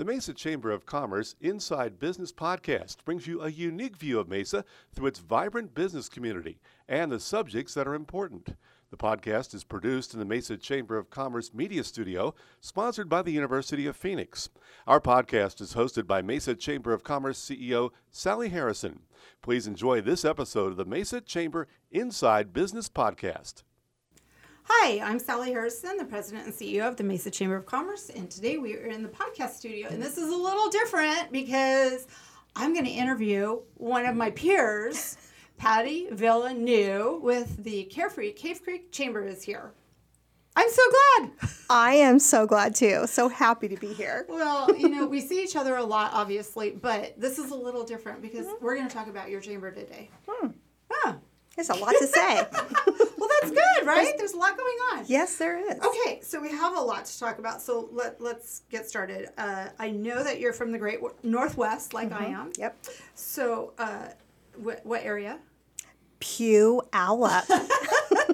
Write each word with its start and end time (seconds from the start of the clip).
The 0.00 0.06
Mesa 0.06 0.32
Chamber 0.32 0.70
of 0.70 0.86
Commerce 0.86 1.36
Inside 1.42 1.98
Business 1.98 2.32
podcast 2.32 3.04
brings 3.04 3.26
you 3.26 3.42
a 3.42 3.50
unique 3.50 3.98
view 3.98 4.18
of 4.18 4.30
Mesa 4.30 4.64
through 4.94 5.08
its 5.08 5.18
vibrant 5.18 5.74
business 5.74 6.08
community 6.08 6.58
and 6.88 7.12
the 7.12 7.20
subjects 7.20 7.74
that 7.74 7.86
are 7.86 7.92
important. 7.92 8.56
The 8.90 8.96
podcast 8.96 9.52
is 9.52 9.62
produced 9.62 10.14
in 10.14 10.18
the 10.18 10.24
Mesa 10.24 10.56
Chamber 10.56 10.96
of 10.96 11.10
Commerce 11.10 11.52
Media 11.52 11.84
Studio, 11.84 12.34
sponsored 12.62 13.10
by 13.10 13.20
the 13.20 13.32
University 13.32 13.86
of 13.86 13.94
Phoenix. 13.94 14.48
Our 14.86 15.02
podcast 15.02 15.60
is 15.60 15.74
hosted 15.74 16.06
by 16.06 16.22
Mesa 16.22 16.54
Chamber 16.54 16.94
of 16.94 17.04
Commerce 17.04 17.38
CEO 17.38 17.90
Sally 18.10 18.48
Harrison. 18.48 19.00
Please 19.42 19.66
enjoy 19.66 20.00
this 20.00 20.24
episode 20.24 20.68
of 20.68 20.76
the 20.78 20.86
Mesa 20.86 21.20
Chamber 21.20 21.68
Inside 21.90 22.54
Business 22.54 22.88
podcast. 22.88 23.64
Hi, 24.64 25.00
I'm 25.00 25.18
Sally 25.18 25.50
Harrison, 25.50 25.96
the 25.96 26.04
president 26.04 26.46
and 26.46 26.54
CEO 26.54 26.86
of 26.86 26.96
the 26.96 27.02
Mesa 27.04 27.30
Chamber 27.30 27.56
of 27.56 27.66
Commerce, 27.66 28.08
and 28.10 28.30
today 28.30 28.58
we 28.58 28.76
are 28.76 28.86
in 28.86 29.02
the 29.02 29.08
podcast 29.08 29.50
studio. 29.50 29.88
And 29.88 30.00
this 30.02 30.16
is 30.16 30.30
a 30.32 30.36
little 30.36 30.68
different 30.70 31.32
because 31.32 32.06
I'm 32.56 32.72
going 32.72 32.84
to 32.84 32.90
interview 32.90 33.60
one 33.74 34.06
of 34.06 34.16
my 34.16 34.30
peers, 34.30 35.16
Patty 35.58 36.08
Villeneuve, 36.12 37.20
with 37.22 37.62
the 37.64 37.84
Carefree 37.84 38.32
Cave 38.32 38.62
Creek 38.62 38.92
Chamber 38.92 39.26
is 39.26 39.42
here. 39.42 39.72
I'm 40.56 40.68
so 40.70 40.82
glad. 40.90 41.30
I 41.70 41.94
am 41.94 42.18
so 42.18 42.46
glad 42.46 42.74
too. 42.74 43.06
So 43.06 43.28
happy 43.28 43.68
to 43.68 43.76
be 43.76 43.92
here. 43.92 44.26
Well, 44.28 44.74
you 44.76 44.88
know, 44.88 45.06
we 45.06 45.20
see 45.20 45.42
each 45.42 45.56
other 45.56 45.76
a 45.76 45.84
lot, 45.84 46.10
obviously, 46.12 46.70
but 46.70 47.18
this 47.18 47.38
is 47.38 47.50
a 47.50 47.56
little 47.56 47.84
different 47.84 48.20
because 48.20 48.46
we're 48.60 48.76
going 48.76 48.88
to 48.88 48.94
talk 48.94 49.06
about 49.08 49.30
your 49.30 49.40
chamber 49.40 49.70
today. 49.70 50.10
Hmm. 50.28 50.48
Ah, 50.92 51.16
There's 51.54 51.70
a 51.70 51.74
lot 51.74 51.94
to 51.98 52.06
say. 52.06 52.46
well, 53.20 53.28
that's 53.40 53.52
good, 53.52 53.86
right? 53.86 54.14
There's 54.18 54.32
a 54.32 54.36
lot 54.38 54.56
going 54.56 54.76
on. 54.94 55.04
yes, 55.06 55.36
there 55.36 55.58
is. 55.58 55.78
Okay, 55.80 56.20
so 56.22 56.40
we 56.40 56.50
have 56.50 56.76
a 56.76 56.80
lot 56.80 57.04
to 57.04 57.18
talk 57.20 57.38
about. 57.38 57.62
So 57.62 57.88
let, 57.92 58.20
let's 58.20 58.62
get 58.70 58.88
started. 58.88 59.28
Uh, 59.38 59.68
I 59.78 59.90
know 59.90 60.24
that 60.24 60.40
you're 60.40 60.52
from 60.52 60.72
the 60.72 60.78
Great 60.78 60.98
Northwest, 61.22 61.94
like 61.94 62.10
I 62.12 62.24
am. 62.26 62.50
Yep. 62.58 62.76
So, 63.14 63.74
uh, 63.78 64.08
what, 64.56 64.84
what 64.84 65.04
area? 65.04 65.38
Puyallup. 66.20 67.44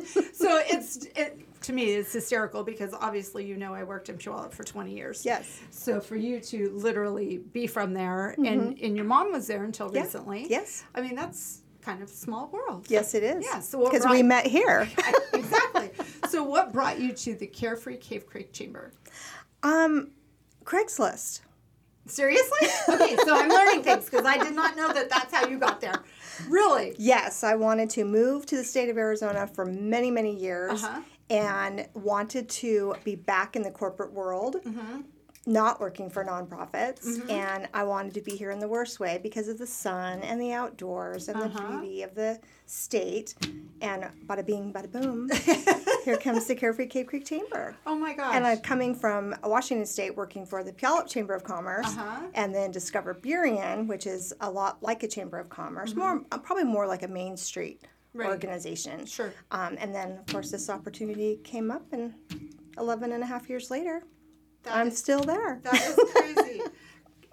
So 0.33 0.61
it's 0.65 1.07
it, 1.17 1.39
to 1.63 1.73
me 1.73 1.85
it's 1.87 2.13
hysterical 2.13 2.63
because 2.63 2.93
obviously 2.95 3.45
you 3.45 3.57
know 3.57 3.75
I 3.75 3.83
worked 3.85 4.09
in 4.09 4.17
Puyallup 4.19 4.53
for 4.53 4.63
20 4.63 4.95
years. 4.95 5.25
yes. 5.25 5.61
So 5.71 6.01
for 6.01 6.15
you 6.15 6.41
to 6.41 6.71
literally 6.75 7.39
be 7.39 7.67
from 7.67 7.93
there 7.95 8.35
and 8.39 8.79
and 8.79 8.95
your 8.97 9.05
mom 9.07 9.33
was 9.33 9.47
there 9.49 9.65
until 9.65 9.91
Yeah. 9.93 10.03
recently. 10.03 10.47
Yes. 10.49 10.85
I 10.95 11.01
mean 11.01 11.15
that's 11.17 11.63
kind 11.87 12.03
of 12.03 12.09
small 12.11 12.49
world. 12.49 12.85
Yes, 12.89 13.15
it 13.15 13.23
is. 13.23 13.45
Yeah, 13.45 13.61
so 13.61 13.85
because 13.89 14.05
we 14.11 14.21
met 14.23 14.45
here. 14.45 14.89
exactly. 15.33 15.91
So 16.29 16.43
what 16.43 16.73
brought 16.73 17.01
you 17.01 17.13
to 17.13 17.35
the 17.37 17.47
Carefree 17.47 17.99
Cave 17.99 18.27
Creek 18.27 18.53
Chamber? 18.53 18.93
Um, 19.63 20.11
Craigslist. 20.65 21.41
Seriously? 22.07 22.69
Okay, 22.89 23.17
so 23.25 23.37
I'm 23.37 23.49
learning 23.49 23.83
things 23.85 24.05
because 24.07 24.27
I 24.27 24.37
did 24.37 24.55
not 24.55 24.77
know 24.77 24.93
that 24.93 25.09
that's 25.09 25.33
how 25.33 25.47
you 25.47 25.59
got 25.59 25.81
there. 25.81 26.03
Really? 26.49 26.95
Yes, 26.99 27.45
I 27.45 27.55
wanted 27.55 27.89
to 27.91 28.05
move 28.05 28.47
to 28.47 28.57
the 28.57 28.65
state 28.65 28.89
of 28.89 28.99
Arizona 28.99 29.47
for 29.47 29.65
many, 29.65 30.11
many 30.11 30.37
years 30.37 30.83
Uh-huh. 30.85 31.01
and 31.31 31.89
wanted 31.95 32.49
to 32.49 32.95
be 33.05 33.15
back 33.15 33.55
in 33.57 33.63
the 33.63 33.71
corporate 33.71 34.13
world, 34.13 34.57
Mm-hmm. 34.65 35.03
Not 35.49 35.79
working 35.81 36.11
for 36.11 36.25
nonprofits. 36.25 37.29
And 37.31 37.69
I 37.73 37.85
wanted 37.85 38.15
to 38.15 38.21
be 38.21 38.33
here 38.33 38.51
in 38.51 38.59
the 38.59 38.67
worst 38.69 38.99
way 38.99 39.21
because 39.23 39.47
of 39.47 39.59
the 39.59 39.67
sun 39.67 40.21
and 40.23 40.41
the 40.41 40.53
outdoors 40.53 41.29
and 41.29 41.41
Uh-huh. 41.41 41.49
the 41.49 41.79
beauty 41.79 42.03
of 42.03 42.15
the 42.17 42.41
state. 42.67 43.35
And 43.81 44.07
bada 44.27 44.45
bing, 44.45 44.73
bada 44.73 44.91
boom, 44.91 45.31
here 46.05 46.17
comes 46.17 46.47
the 46.47 46.55
Carefree 46.57 46.87
Cave 46.87 47.07
Creek 47.07 47.25
Chamber. 47.25 47.77
Oh 47.87 47.95
my 47.95 48.13
gosh. 48.15 48.35
And 48.35 48.45
I'm 48.47 48.59
coming 48.59 48.95
from 48.95 49.35
Washington 49.45 49.87
State 49.87 50.17
working 50.17 50.45
for 50.47 50.65
the 50.65 50.73
Puyallup 50.73 51.07
Chamber 51.09 51.35
of 51.35 51.45
Commerce 51.45 51.87
Uh-huh. 51.87 52.23
and 52.35 52.53
then 52.55 52.71
Discover 52.73 53.15
Burien, 53.15 53.87
which 53.87 54.07
is 54.07 54.33
a 54.41 54.51
lot 54.51 54.83
like 54.83 55.03
a 55.05 55.09
Chamber 55.09 55.39
of 55.39 55.49
Commerce, 55.49 55.95
more 55.95 56.23
uh, 56.33 56.39
probably 56.39 56.65
more 56.65 56.87
like 56.89 57.03
a 57.03 57.09
Main 57.09 57.37
Street 57.37 57.81
Mm-hmm. 57.83 58.23
Right. 58.23 58.31
organization. 58.31 59.05
Sure. 59.05 59.31
Um, 59.51 59.77
and 59.79 59.95
then, 59.95 60.13
of 60.13 60.27
course, 60.33 60.51
this 60.51 60.71
opportunity 60.71 61.39
came 61.45 61.71
up, 61.71 61.83
and 61.93 62.15
11 62.79 63.13
and 63.13 63.23
a 63.23 63.27
half 63.27 63.51
years 63.51 63.71
later, 63.71 64.05
That 64.67 64.77
I'm 64.77 64.89
is- 64.89 64.99
still 64.99 65.21
there. 65.21 65.61
That 65.63 65.75
is 65.75 65.95
crazy. 66.13 66.61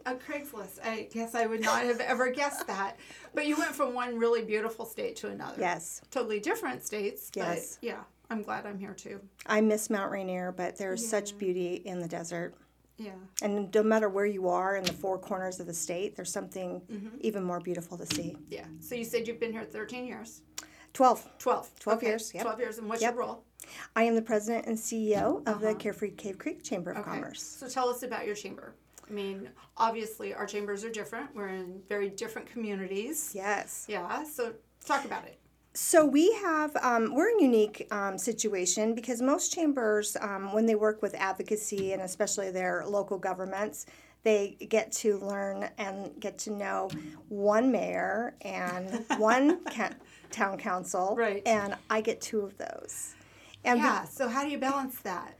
A 0.05 0.15
Craigslist. 0.15 0.79
I 0.83 1.07
guess 1.13 1.33
I 1.33 1.45
would 1.45 1.61
not 1.61 1.83
have 1.83 1.99
ever 2.01 2.29
guessed 2.29 2.67
that. 2.67 2.97
But 3.33 3.47
you 3.47 3.57
went 3.57 3.73
from 3.73 3.93
one 3.93 4.17
really 4.19 4.43
beautiful 4.43 4.85
state 4.85 5.15
to 5.17 5.29
another. 5.29 5.55
yes. 5.59 6.01
Totally 6.11 6.39
different 6.39 6.83
states. 6.85 7.31
Yes. 7.35 7.77
But 7.79 7.87
yeah, 7.87 7.99
I'm 8.29 8.41
glad 8.41 8.65
I'm 8.65 8.77
here 8.77 8.93
too. 8.93 9.21
I 9.45 9.61
miss 9.61 9.89
Mount 9.89 10.11
Rainier, 10.11 10.51
but 10.51 10.77
there's 10.77 11.07
such 11.07 11.37
beauty 11.37 11.75
in 11.85 11.99
the 11.99 12.07
desert. 12.07 12.53
Yeah. 12.97 13.11
And 13.41 13.73
no 13.73 13.81
matter 13.81 14.09
where 14.09 14.25
you 14.25 14.49
are 14.49 14.75
in 14.75 14.83
the 14.83 14.91
four 14.93 15.17
corners 15.17 15.59
of 15.61 15.67
the 15.67 15.73
state, 15.73 16.15
there's 16.17 16.31
something 16.31 16.81
Mm-hmm. 16.91 17.17
even 17.21 17.43
more 17.43 17.59
beautiful 17.61 17.97
to 17.97 18.05
see. 18.05 18.35
Yeah. 18.49 18.65
So 18.81 18.95
you 18.95 19.05
said 19.05 19.25
you've 19.27 19.39
been 19.39 19.53
here 19.53 19.63
13 19.63 20.05
years. 20.05 20.41
12. 20.93 21.27
12. 21.39 21.79
12 21.79 21.97
Okay, 21.97 22.07
years, 22.07 22.31
yep. 22.35 22.43
12 22.43 22.59
years. 22.59 22.77
And 22.77 22.87
what's 22.89 23.01
Yep. 23.01 23.13
your 23.15 23.23
role? 23.23 23.43
I 23.95 24.03
am 24.03 24.15
the 24.15 24.21
president 24.21 24.65
and 24.67 24.77
CEO 24.77 25.47
of 25.47 25.61
the 25.61 25.75
Carefree 25.75 26.11
Cave 26.11 26.37
Creek 26.37 26.63
Chamber 26.63 26.91
of 26.91 26.97
Uh-huh. 26.97 27.09
Okay. 27.11 27.19
Commerce. 27.21 27.41
So 27.43 27.67
tell 27.67 27.89
us 27.89 28.03
about 28.03 28.25
your 28.25 28.35
chamber. 28.35 28.73
I 29.09 29.11
mean, 29.13 29.49
obviously 29.77 30.33
our 30.33 30.45
chambers 30.45 30.83
are 30.85 30.89
different. 30.89 31.35
We're 31.35 31.49
in 31.49 31.81
very 31.89 32.09
different 32.09 32.47
communities. 32.47 33.31
Yes. 33.35 33.85
Yeah. 33.89 34.23
So 34.23 34.53
talk 34.85 35.05
about 35.05 35.25
it. 35.25 35.37
So 35.75 36.05
we 36.05 36.31
have, 36.33 36.75
um, 36.77 37.15
we're 37.15 37.29
in 37.29 37.39
a 37.39 37.41
unique 37.43 37.87
um, 37.91 38.17
situation 38.17 38.93
because 38.93 39.21
most 39.21 39.51
chambers, 39.51 40.15
um, 40.21 40.53
when 40.53 40.65
they 40.67 40.75
work 40.75 41.01
with 41.01 41.15
advocacy 41.15 41.93
and 41.93 42.01
especially 42.03 42.51
their 42.51 42.85
local 42.85 43.17
governments, 43.17 43.87
they 44.21 44.55
get 44.69 44.91
to 44.93 45.17
learn 45.17 45.69
and 45.79 46.11
get 46.19 46.37
to 46.39 46.51
know 46.51 46.89
one 47.27 47.71
mayor 47.71 48.35
and 48.41 49.03
one 49.17 49.63
ca- 49.65 49.95
town 50.31 50.57
council. 50.59 51.15
Right. 51.17 51.41
And 51.45 51.75
I 51.89 52.01
get 52.01 52.21
two 52.21 52.41
of 52.41 52.57
those. 52.57 53.15
And 53.65 53.79
Yeah. 53.79 54.03
So 54.05 54.27
how 54.27 54.43
do 54.43 54.49
you 54.49 54.57
balance 54.57 54.97
that? 55.01 55.37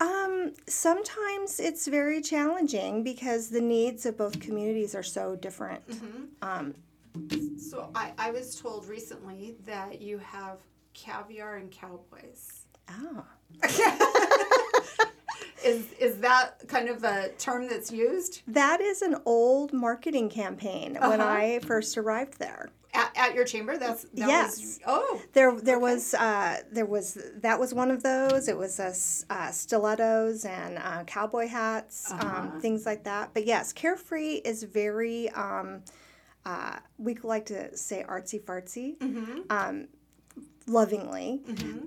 um, 0.00 0.52
sometimes 0.68 1.58
it's 1.58 1.88
very 1.88 2.22
challenging 2.22 3.02
because 3.02 3.48
the 3.50 3.60
needs 3.60 4.06
of 4.06 4.16
both 4.16 4.38
communities 4.38 4.94
are 4.94 5.02
so 5.02 5.34
different. 5.34 5.82
Um, 6.40 6.74
So 7.58 7.90
I, 7.96 8.12
I 8.16 8.30
was 8.30 8.54
told 8.54 8.86
recently 8.86 9.56
that 9.66 10.00
you 10.00 10.18
have 10.18 10.58
caviar 10.94 11.56
and 11.56 11.70
cowboys. 11.70 12.62
oh. 12.90 13.24
Is 15.68 15.92
is 15.98 16.18
that 16.18 16.66
kind 16.68 16.88
of 16.88 17.04
a 17.04 17.30
term 17.38 17.68
that's 17.68 17.90
used 17.92 18.42
That 18.46 18.80
is 18.80 19.02
an 19.02 19.16
old 19.24 19.72
marketing 19.72 20.28
campaign 20.28 20.96
when 21.00 21.20
Uh-huh. 21.20 21.30
I 21.30 21.60
first 21.70 21.96
arrived 21.98 22.38
there. 22.38 22.70
at, 22.94 23.10
at 23.16 23.34
your 23.34 23.44
chamber? 23.44 23.76
That's 23.76 24.02
that 24.04 24.28
Yes. 24.34 24.50
Was, 24.58 24.80
oh, 24.86 25.22
There, 25.34 25.52
there 25.60 25.78
was, 25.78 26.14
uh, 26.14 26.62
there 26.72 26.86
was 26.86 27.06
that 27.46 27.60
was 27.60 27.70
one 27.74 27.90
of 27.90 28.02
those. 28.02 28.48
It 28.48 28.56
was 28.64 28.80
s- 28.80 29.24
uh, 29.30 29.50
stilettos 29.50 30.44
and 30.44 30.78
uh, 30.78 31.04
cowboy 31.04 31.46
hats, 31.48 32.10
Uh-huh. 32.10 32.24
um, 32.26 32.60
things 32.60 32.86
like 32.86 33.04
that. 33.04 33.24
But 33.34 33.44
yes, 33.46 33.72
carefree 33.72 34.34
is 34.52 34.58
very. 34.64 35.28
Um, 35.30 35.82
uh, 36.46 36.76
we 36.96 37.14
like 37.34 37.44
to 37.46 37.76
say 37.76 38.04
artsy 38.08 38.38
fartsy, 38.42 38.96
Mm-hmm. 38.98 39.40
um, 39.50 39.88
lovingly, 40.66 41.42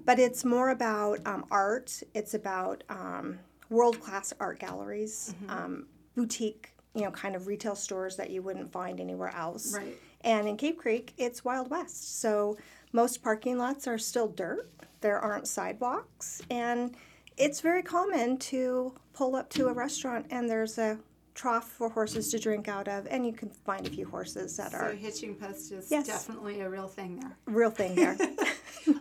but 0.06 0.20
it's 0.20 0.44
more 0.46 0.70
about 0.70 1.20
um, 1.26 1.46
art. 1.52 2.02
It's 2.14 2.34
about 2.34 2.84
um, 2.90 3.40
world 3.72 4.00
class 4.00 4.34
art 4.40 4.60
galleries, 4.60 5.34
Mm-hmm. 5.44 5.50
um, 5.50 5.88
boutique, 6.16 6.74
you 6.94 7.02
know, 7.04 7.12
kind 7.12 7.36
of 7.36 7.48
retail 7.48 7.74
stores 7.76 8.18
that 8.18 8.30
you 8.30 8.42
wouldn't 8.44 8.72
find 8.72 9.00
anywhere 9.00 9.34
else. 9.36 9.74
Right. 9.74 9.96
And 10.22 10.48
in 10.48 10.58
Cave 10.58 10.78
Creek, 10.78 11.14
it's 11.18 11.44
Wild 11.44 11.70
West. 11.72 12.20
So 12.22 12.58
most 12.92 13.24
parking 13.24 13.58
lots 13.58 13.88
are 13.88 13.98
still 13.98 14.28
dirt. 14.28 14.70
There 15.00 15.18
aren't 15.20 15.48
sidewalks. 15.48 16.42
And 16.52 16.96
it's 17.38 17.62
very 17.62 17.82
common 17.82 18.38
to 18.40 18.94
pull 19.14 19.36
up 19.38 19.50
to 19.52 19.68
a 19.70 19.74
restaurant 19.74 20.28
and 20.30 20.50
there's 20.50 20.78
a 20.78 21.00
trough 21.34 21.68
for 21.70 21.90
horses 21.90 22.30
to 22.32 22.40
drink 22.40 22.68
out 22.68 22.88
of. 22.88 23.08
And 23.10 23.26
you 23.26 23.34
can 23.34 23.50
find 23.50 23.86
a 23.88 23.90
few 23.90 24.06
horses 24.06 24.56
that 24.58 24.72
so 24.72 24.78
are 24.78 24.92
hitching 24.94 25.36
post 25.36 25.72
is 25.72 25.90
Yes. 25.92 26.08
definitely 26.08 26.62
a 26.62 26.70
real 26.70 26.88
thing 26.88 27.20
there. 27.20 27.38
real 27.46 27.72
thing 27.72 27.96
there. 27.96 28.18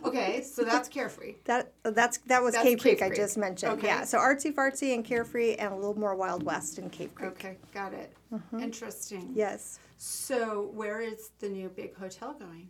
Okay, 0.05 0.43
so 0.43 0.63
that's 0.63 0.87
carefree. 0.87 1.35
that 1.45 1.71
that's 1.81 2.17
that 2.27 2.43
was 2.43 2.53
That's 2.53 2.63
Cape 2.63 2.81
Creek, 2.81 2.99
Cave 2.99 3.11
I 3.11 3.15
just 3.15 3.35
mentioned. 3.35 3.71
Okay. 3.73 3.87
Yeah. 3.87 4.03
So 4.03 4.19
artsy 4.19 4.53
fartsy 4.53 4.93
and 4.93 5.03
carefree 5.03 5.55
and 5.55 5.73
a 5.73 5.75
little 5.75 5.97
more 5.97 6.15
Wild 6.15 6.43
West 6.43 6.77
in 6.77 6.89
Cave 6.91 7.15
Creek. 7.15 7.31
Okay, 7.31 7.57
got 7.73 7.91
it. 7.93 8.13
Mm-hmm. 8.31 8.59
Interesting. 8.59 9.31
Yes. 9.33 9.79
So 9.97 10.69
where 10.75 11.01
is 11.01 11.31
the 11.39 11.49
new 11.49 11.69
big 11.69 11.95
hotel 11.97 12.33
going? 12.37 12.69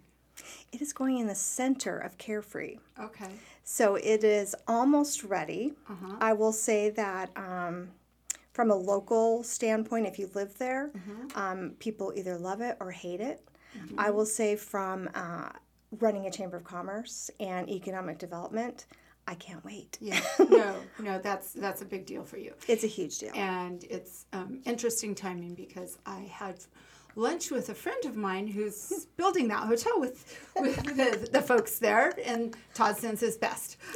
It 0.71 0.81
is 0.81 0.93
going 0.93 1.17
in 1.19 1.27
the 1.27 1.35
center 1.35 1.97
of 1.97 2.17
Carefree. 2.17 2.77
Okay. 2.99 3.29
So 3.65 3.95
it 3.95 4.23
is 4.23 4.55
almost 4.67 5.23
ready. 5.25 5.73
Uh-huh. 5.89 6.15
I 6.21 6.31
will 6.33 6.53
say 6.53 6.91
that 6.91 7.29
um, 7.35 7.89
from 8.53 8.69
a 8.71 8.75
local 8.75 9.43
standpoint, 9.43 10.07
if 10.07 10.19
you 10.19 10.29
live 10.33 10.57
there, 10.57 10.89
Mm-hmm. 10.95 11.37
um, 11.39 11.71
people 11.79 12.11
either 12.15 12.37
love 12.37 12.61
it 12.61 12.77
or 12.79 12.91
hate 12.91 13.21
it. 13.21 13.47
I 13.97 14.09
will 14.09 14.25
say 14.25 14.57
from 14.57 15.09
uh, 15.15 15.49
running 15.99 16.25
a 16.25 16.31
chamber 16.31 16.57
of 16.57 16.65
commerce 16.65 17.31
and 17.39 17.69
economic 17.69 18.17
development, 18.17 18.85
I 19.27 19.35
can't 19.35 19.63
wait. 19.63 19.97
Yeah. 20.01 20.19
no, 20.49 20.75
no, 20.99 21.19
that's 21.19 21.53
that's 21.53 21.81
a 21.81 21.85
big 21.85 22.05
deal 22.05 22.25
for 22.25 22.37
you. 22.37 22.53
It's 22.67 22.83
a 22.83 22.87
huge 22.87 23.19
deal. 23.19 23.31
And 23.33 23.85
it's 23.89 24.25
um, 24.33 24.59
interesting 24.65 25.15
timing 25.15 25.53
because 25.55 25.97
I 26.05 26.19
had 26.21 26.55
lunch 27.15 27.49
with 27.51 27.69
a 27.69 27.73
friend 27.73 28.03
of 28.05 28.17
mine 28.17 28.47
who's 28.47 29.05
building 29.17 29.47
that 29.49 29.63
hotel 29.67 29.99
with, 30.01 30.17
with 30.59 30.75
the, 30.83 31.29
the 31.31 31.41
folks 31.41 31.79
there, 31.79 32.11
and 32.25 32.55
Todd 32.73 32.97
sends 32.97 33.21
his 33.21 33.37
best. 33.37 33.77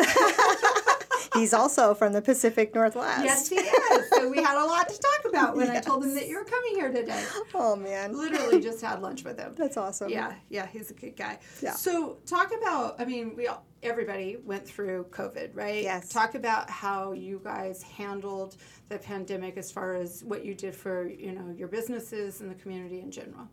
He's 1.36 1.54
also 1.54 1.94
from 1.94 2.14
the 2.14 2.22
Pacific 2.22 2.74
Northwest. 2.74 3.24
Yes, 3.24 3.48
he 3.50 3.56
is. 3.56 4.10
So 4.12 4.30
we 4.30 4.38
had 4.42 4.58
a 4.62 4.66
lot 4.66 4.90
to 4.90 4.98
talk 4.98 5.32
about 5.32 5.56
when 5.56 5.70
I 5.70 5.80
told 5.80 6.04
him 6.04 6.14
that 6.16 6.28
you 6.28 6.38
were 6.38 6.44
coming 6.46 6.76
here 6.76 6.92
today. 6.92 7.24
Oh 7.54 7.76
man, 7.76 8.16
Literally 8.18 8.62
just 8.62 8.82
had 8.82 9.02
lunch 9.02 9.24
with 9.24 9.38
him. 9.40 9.54
that's 9.58 9.78
awesome. 9.78 10.10
Yeah, 10.10 10.34
yeah, 10.50 10.66
he's 10.68 10.92
a 10.92 10.94
good 10.94 11.16
guy. 11.16 11.40
Yeah. 11.62 11.74
So 11.74 12.18
talk 12.26 12.52
about. 12.60 13.00
I 13.00 13.06
mean, 13.06 13.36
we 13.36 13.48
all, 13.48 13.66
everybody 13.84 14.38
went 14.44 14.68
through 14.68 15.06
COVID, 15.12 15.52
right? 15.54 15.84
Yes. 15.84 16.10
Talk 16.10 16.36
about 16.36 16.70
how 16.70 17.12
you 17.14 17.42
guys 17.44 17.82
handled 17.84 18.58
the 18.90 18.98
pandemic 18.98 19.58
as 19.58 19.72
far 19.72 19.96
as 19.96 20.24
what 20.24 20.44
you 20.46 20.54
did 20.54 20.76
for 20.76 21.08
you 21.08 21.32
know 21.34 21.54
your 21.58 21.68
businesses 21.68 22.42
and 22.42 22.50
the 22.50 22.56
community 22.56 23.00
in 23.00 23.12
general. 23.12 23.48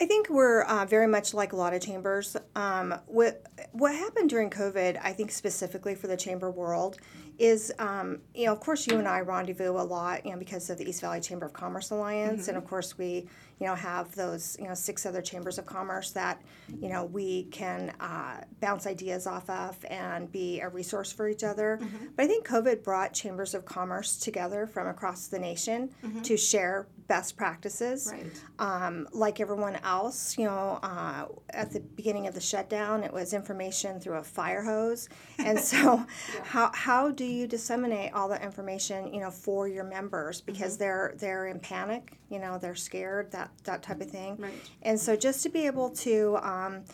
I 0.00 0.06
think 0.06 0.30
we're 0.30 0.62
uh, 0.62 0.86
very 0.86 1.06
much 1.06 1.34
like 1.34 1.52
a 1.52 1.56
lot 1.56 1.74
of 1.74 1.82
chambers. 1.82 2.34
Um, 2.56 2.94
what 3.06 3.46
what 3.72 3.94
happened 3.94 4.30
during 4.30 4.48
COVID, 4.48 4.98
I 5.02 5.12
think 5.12 5.30
specifically 5.30 5.94
for 5.94 6.06
the 6.06 6.16
chamber 6.16 6.50
world, 6.50 6.96
is 7.38 7.70
um, 7.78 8.20
you 8.34 8.46
know 8.46 8.52
of 8.52 8.60
course 8.60 8.86
you 8.86 8.98
and 8.98 9.06
I 9.06 9.20
rendezvous 9.20 9.72
a 9.72 9.84
lot, 9.84 10.24
you 10.24 10.32
know, 10.32 10.38
because 10.38 10.70
of 10.70 10.78
the 10.78 10.88
East 10.88 11.02
Valley 11.02 11.20
Chamber 11.20 11.44
of 11.44 11.52
Commerce 11.52 11.90
Alliance, 11.90 12.48
and 12.48 12.56
of 12.56 12.66
course 12.66 12.96
we 12.96 13.28
you 13.60 13.66
know 13.66 13.74
have 13.74 14.14
those 14.14 14.56
you 14.58 14.66
know 14.66 14.74
six 14.74 15.04
other 15.06 15.20
chambers 15.22 15.58
of 15.58 15.66
commerce 15.66 16.10
that 16.12 16.40
you 16.80 16.88
know 16.88 17.04
we 17.04 17.44
can 17.44 17.92
uh, 18.00 18.42
bounce 18.60 18.86
ideas 18.86 19.26
off 19.26 19.48
of 19.50 19.76
and 19.88 20.32
be 20.32 20.60
a 20.60 20.68
resource 20.68 21.12
for 21.12 21.28
each 21.28 21.44
other. 21.44 21.78
But 22.16 22.24
I 22.24 22.26
think 22.26 22.46
COVID 22.46 22.82
brought 22.82 23.12
chambers 23.12 23.54
of 23.54 23.64
commerce 23.64 24.16
together 24.18 24.66
from 24.66 24.86
across 24.88 25.26
the 25.28 25.38
nation 25.38 25.90
to 26.24 26.36
share 26.36 26.86
best 27.06 27.36
practices 27.36 28.12
Right. 28.12 28.30
um, 28.60 29.08
like 29.12 29.40
everyone 29.40 29.74
else, 29.82 30.38
you 30.38 30.44
know, 30.44 30.78
uh, 30.82 31.26
at 31.50 31.72
the 31.72 31.80
beginning 31.80 32.28
of 32.28 32.34
the 32.34 32.40
shutdown, 32.40 33.02
it 33.02 33.12
was 33.12 33.32
information 33.34 33.98
through 34.00 34.18
a 34.18 34.22
fire 34.22 34.62
hose. 34.62 35.08
And 35.40 35.58
so, 35.58 36.04
how, 36.44 36.70
how 36.72 37.10
do 37.10 37.24
you 37.24 37.46
disseminate 37.46 38.12
all 38.12 38.28
that 38.28 38.42
information, 38.42 39.12
you 39.12 39.20
know, 39.20 39.30
for 39.30 39.66
your 39.66 39.84
members 39.84 40.40
because 40.40 40.76
they're 40.76 41.14
they're 41.18 41.46
in 41.48 41.58
panic, 41.60 42.18
you 42.28 42.38
know, 42.38 42.58
they're 42.58 42.74
scared, 42.76 43.32
that 43.32 43.49
that 43.64 43.82
type 43.82 44.00
of 44.00 44.10
thing. 44.10 44.36
Right. 44.38 44.52
And 44.82 44.98
so, 44.98 45.16
just 45.16 45.42
to 45.42 45.48
be 45.48 45.66
able 45.66 45.90
to 45.90 46.38
um, 46.42 46.84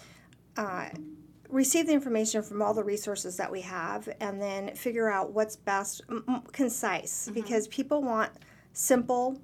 uh, 0.57 0.89
receive 1.49 1.87
the 1.87 1.93
information 1.93 2.43
from 2.43 2.63
all 2.63 2.75
the 2.75 2.85
resources 2.85 3.37
that 3.37 3.51
we 3.51 3.61
have, 3.63 4.09
and 4.21 4.41
then 4.41 4.75
figure 4.75 5.11
out 5.11 5.33
what's 5.33 5.57
best, 5.57 6.03
m- 6.09 6.43
concise, 6.53 7.31
because 7.33 7.69
people 7.69 8.03
want 8.03 8.33
simple 8.73 9.41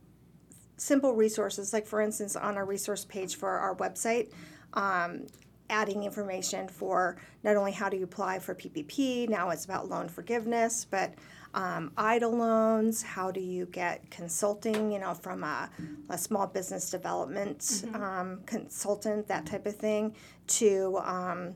simple 0.82 1.14
resources, 1.14 1.72
like 1.72 1.86
for 1.86 2.00
instance, 2.00 2.34
on 2.34 2.56
our 2.56 2.64
resource 2.64 3.04
page 3.04 3.36
for 3.36 3.48
our 3.48 3.76
website, 3.76 4.32
um, 4.72 5.26
adding 5.70 6.02
information 6.02 6.68
for 6.68 7.16
not 7.44 7.56
only 7.56 7.70
how 7.70 7.88
do 7.88 7.96
you 7.96 8.04
apply 8.04 8.38
for 8.40 8.54
PPP, 8.54 9.28
now 9.28 9.50
it's 9.50 9.64
about 9.64 9.88
loan 9.88 10.08
forgiveness, 10.08 10.84
but 10.84 11.14
um, 11.54 11.92
EIDL 11.96 12.32
loans, 12.32 13.02
how 13.02 13.30
do 13.30 13.40
you 13.40 13.66
get 13.66 14.08
consulting, 14.10 14.90
you 14.90 14.98
know, 14.98 15.14
from 15.14 15.44
a, 15.44 15.68
a 16.08 16.16
small 16.16 16.46
business 16.46 16.90
development 16.90 17.84
um, 17.94 18.40
consultant, 18.46 19.28
that 19.28 19.44
type 19.46 19.66
of 19.66 19.76
thing, 19.76 20.14
to 20.46 20.98
um, 21.04 21.54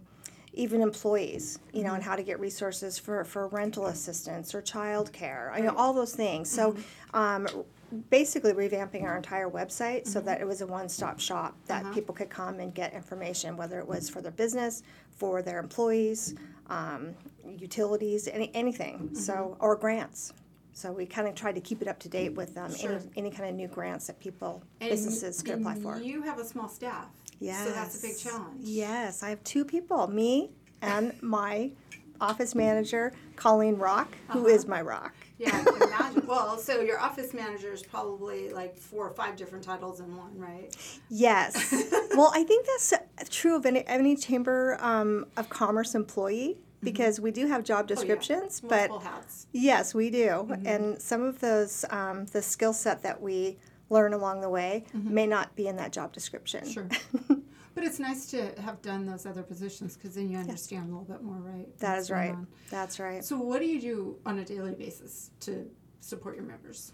even 0.53 0.81
employees, 0.81 1.59
you 1.73 1.83
know, 1.83 1.95
and 1.95 2.03
how 2.03 2.17
to 2.17 2.23
get 2.23 2.41
resources 2.41 2.99
for, 2.99 3.25
for 3.25 3.49
rental 3.49 3.87
assistance 3.87 4.55
or 4.55 4.63
childcare, 4.63 5.57
you 5.57 5.65
know, 5.65 5.75
all 5.77 5.93
those 5.93 6.15
things. 6.15 6.51
So, 6.51 6.77
um, 7.15 7.47
basically 8.11 8.53
revamping 8.53 9.05
our 9.05 9.17
entire 9.17 9.49
website 9.49 10.07
so 10.07 10.21
that 10.21 10.41
it 10.41 10.47
was 10.47 10.61
a 10.61 10.67
one-stop 10.67 11.21
shop 11.21 11.57
that 11.67 11.93
people 11.93 12.15
could 12.15 12.31
come 12.31 12.61
and 12.61 12.75
get 12.75 12.93
information, 12.95 13.57
whether 13.57 13.79
it 13.79 13.87
was 13.87 14.09
for 14.09 14.21
their 14.21 14.33
business, 14.33 14.83
for 15.11 15.43
their 15.43 15.59
employees, 15.59 16.35
um, 16.69 17.15
utilities, 17.59 18.29
any, 18.29 18.51
anything. 18.55 19.15
So, 19.15 19.57
or 19.61 19.77
grants. 19.77 20.33
So 20.73 20.93
we 20.93 21.07
kind 21.07 21.27
of 21.27 21.35
tried 21.35 21.55
to 21.55 21.61
keep 21.61 21.81
it 21.81 21.89
up 21.89 21.99
to 22.01 22.09
date 22.09 22.35
with 22.35 22.57
um, 22.59 22.75
Sure. 22.75 22.93
any, 22.93 23.11
any 23.17 23.31
kind 23.31 23.49
of 23.49 23.55
new 23.55 23.69
grants 23.69 24.09
that 24.09 24.21
people, 24.21 24.63
And 24.81 24.91
businesses 24.91 25.43
could 25.43 25.55
apply 25.55 25.77
for. 25.77 25.99
You 25.99 26.23
have 26.23 26.39
a 26.39 26.45
small 26.45 26.69
staff. 26.69 27.07
So 27.41 27.71
that's 27.73 27.99
a 27.99 28.07
big 28.07 28.19
challenge. 28.19 28.61
Yes, 28.61 29.23
I 29.23 29.31
have 29.31 29.43
two 29.45 29.65
people, 29.65 30.07
me 30.09 30.51
and 30.83 31.13
my 31.23 31.71
office 32.21 32.55
manager, 32.55 33.13
Colleen 33.37 33.77
Rock, 33.77 34.17
who 34.29 34.47
is 34.47 34.67
my 34.67 34.81
rock. 34.81 35.15
Yeah, 35.39 35.51
I 35.53 35.65
can 35.65 35.83
imagine. 35.83 36.27
well, 36.27 36.57
so 36.59 36.81
your 36.81 36.99
office 36.99 37.35
manager 37.35 37.73
is 37.73 37.83
probably 37.83 38.51
like 38.51 38.79
four 38.79 39.07
or 39.07 39.13
five 39.13 39.37
different 39.37 39.65
titles 39.65 40.01
in 40.01 40.17
one, 40.17 40.37
right? 40.39 40.75
Yes. 41.11 41.73
well, 42.15 42.31
I 42.35 42.43
think 42.45 42.67
that's 42.67 42.93
uh, 42.93 42.99
true 43.29 43.57
of 43.57 43.67
any, 43.67 43.87
any 43.87 44.17
chamber 44.17 44.79
um, 44.81 45.27
of 45.37 45.49
commerce 45.49 45.95
employee 45.95 46.57
because 46.83 47.21
we 47.21 47.31
do 47.31 47.47
have 47.49 47.65
job 47.65 47.77
Oh, 47.79 47.83
yeah. 47.83 47.95
descriptions, 47.95 48.61
but 48.61 48.91
hats. 49.03 49.47
yes, 49.53 49.95
we 49.95 50.09
do. 50.11 50.57
And 50.65 51.01
some 51.01 51.23
of 51.23 51.41
those, 51.41 51.85
um, 51.91 52.27
the 52.27 52.41
skill 52.43 52.73
set 52.73 53.03
that 53.03 53.21
we 53.21 53.57
learn 53.91 54.13
along 54.13 54.41
the 54.41 54.49
way 54.49 54.85
may 54.95 55.27
not 55.27 55.55
be 55.57 55.69
in 55.69 55.77
that 55.77 55.93
job 55.93 56.13
description. 56.13 56.69
Sure. 56.69 56.89
but 57.77 57.85
it's 57.85 57.99
nice 57.99 58.25
to 58.31 58.53
have 58.63 58.81
done 58.81 59.05
those 59.05 59.27
other 59.27 59.43
positions 59.43 59.97
because 59.97 60.15
then 60.15 60.31
you 60.31 60.39
understand 60.39 60.89
a 60.89 60.97
little 60.97 61.05
bit 61.05 61.23
more, 61.23 61.37
right? 61.37 61.79
That 61.79 61.99
is 61.99 62.11
right. 62.11 62.31
on. 62.31 62.47
That's 62.71 62.99
right. 62.99 63.23
So, 63.23 63.37
what 63.37 63.61
do 63.61 63.67
you 63.67 63.79
do 63.79 64.17
on 64.25 64.39
a 64.39 64.45
daily 64.47 64.75
basis 64.75 65.31
to 65.41 65.71
support 66.01 66.37
your 66.37 66.47
members? 66.47 66.93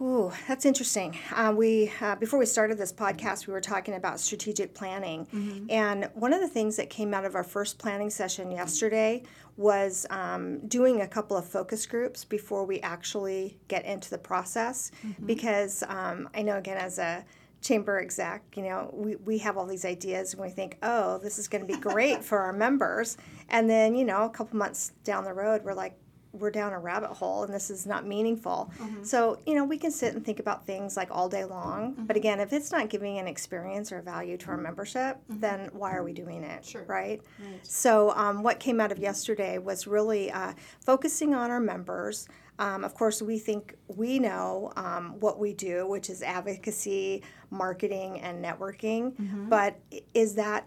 Ooh, 0.00 0.30
that's 0.46 0.64
interesting. 0.64 1.18
Uh, 1.34 1.52
we 1.54 1.92
uh, 2.00 2.14
before 2.14 2.38
we 2.38 2.46
started 2.46 2.78
this 2.78 2.92
podcast, 2.92 3.48
we 3.48 3.52
were 3.52 3.60
talking 3.60 3.94
about 3.94 4.20
strategic 4.20 4.72
planning, 4.72 5.66
and 5.68 6.08
one 6.14 6.32
of 6.32 6.40
the 6.40 6.48
things 6.48 6.76
that 6.76 6.90
came 6.90 7.12
out 7.12 7.24
of 7.24 7.34
our 7.34 7.42
first 7.42 7.76
planning 7.78 8.08
session 8.08 8.52
yesterday 8.52 9.24
was 9.56 10.06
um, 10.10 10.60
doing 10.68 11.00
a 11.00 11.08
couple 11.08 11.36
of 11.36 11.44
focus 11.44 11.84
groups 11.86 12.24
before 12.24 12.64
we 12.64 12.78
actually 12.82 13.58
get 13.66 13.84
into 13.84 14.10
the 14.10 14.18
process, 14.18 14.92
because 15.26 15.82
um, 15.88 16.28
I 16.32 16.42
know 16.42 16.56
again 16.56 16.76
as 16.76 17.00
a 17.00 17.24
chamber 17.60 18.00
exec, 18.00 18.42
you 18.56 18.62
know, 18.62 18.90
we, 18.92 19.16
we 19.16 19.38
have 19.38 19.56
all 19.56 19.66
these 19.66 19.84
ideas 19.84 20.32
and 20.32 20.42
we 20.42 20.50
think, 20.50 20.78
oh, 20.82 21.18
this 21.18 21.38
is 21.38 21.48
going 21.48 21.66
to 21.66 21.72
be 21.72 21.78
great 21.78 22.22
for 22.24 22.38
our 22.38 22.52
members. 22.52 23.16
And 23.48 23.68
then, 23.68 23.94
you 23.94 24.04
know, 24.04 24.24
a 24.24 24.30
couple 24.30 24.56
months 24.56 24.92
down 25.04 25.24
the 25.24 25.32
road, 25.32 25.62
we're 25.64 25.74
like, 25.74 25.96
we're 26.32 26.50
down 26.50 26.72
a 26.72 26.78
rabbit 26.78 27.10
hole 27.10 27.42
and 27.42 27.52
this 27.52 27.70
is 27.70 27.86
not 27.86 28.06
meaningful. 28.06 28.70
So, 29.02 29.38
you 29.46 29.54
know, 29.54 29.64
we 29.64 29.78
can 29.78 29.90
sit 29.90 30.14
and 30.14 30.24
think 30.24 30.40
about 30.40 30.66
things 30.66 30.96
like 30.96 31.08
all 31.10 31.28
day 31.28 31.44
long. 31.44 31.94
But 32.06 32.16
again, 32.16 32.38
if 32.38 32.52
it's 32.52 32.70
not 32.70 32.90
giving 32.90 33.18
an 33.18 33.26
experience 33.26 33.90
or 33.92 34.02
value 34.02 34.36
to 34.36 34.48
our 34.48 34.56
membership, 34.56 35.18
then 35.28 35.70
why 35.72 35.94
are 35.94 36.04
we 36.04 36.12
doing 36.12 36.44
it? 36.44 36.64
Sure. 36.64 36.84
Right? 36.84 37.22
Right. 37.40 37.66
So, 37.66 38.10
um, 38.10 38.42
what 38.42 38.60
came 38.60 38.78
out 38.78 38.92
of 38.92 38.98
yesterday 38.98 39.58
was 39.58 39.86
really 39.86 40.30
uh, 40.30 40.52
focusing 40.84 41.34
on 41.34 41.50
our 41.50 41.60
members. 41.60 42.28
Um, 42.58 42.82
of 42.84 42.94
course, 42.94 43.22
we 43.22 43.38
think 43.38 43.74
we 43.86 44.18
know 44.18 44.72
um, 44.76 45.20
what 45.20 45.38
we 45.38 45.52
do, 45.54 45.86
which 45.86 46.10
is 46.10 46.22
advocacy, 46.22 47.22
marketing, 47.50 48.20
and 48.20 48.44
networking. 48.44 49.48
But 49.48 49.78
is 50.14 50.34
that 50.34 50.66